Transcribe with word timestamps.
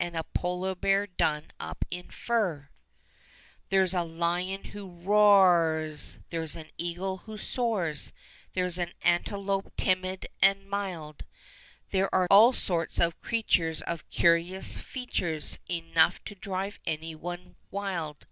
And 0.00 0.16
a 0.16 0.24
polar 0.24 0.74
hear 0.82 1.06
done 1.06 1.52
up 1.60 1.84
in 1.88 2.10
fur. 2.10 2.68
THE 3.70 3.76
CIRCUS. 3.76 3.92
185 3.92 3.94
There's 3.94 3.94
a 3.94 4.02
lion 4.02 4.64
who 4.72 4.90
roar 4.90 5.44
r 5.44 5.64
r~rs; 5.82 6.18
there's 6.30 6.56
an 6.56 6.70
eagle 6.76 7.18
who 7.18 7.38
soars; 7.38 8.12
There's 8.54 8.76
an 8.76 8.92
antelope 9.02 9.72
timid 9.76 10.26
and 10.42 10.68
mild; 10.68 11.24
There 11.92 12.12
are 12.12 12.26
all 12.28 12.52
sorts 12.52 12.98
of 12.98 13.20
creatures 13.20 13.82
of 13.82 14.10
curious 14.10 14.78
features^, 14.78 15.58
Enough 15.70 16.24
to 16.24 16.34
drive 16.34 16.80
any 16.84 17.14
one 17.14 17.54
wild." 17.70 18.26